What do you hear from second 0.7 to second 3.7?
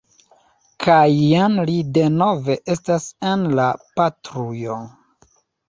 Kaj jen li denove estas en la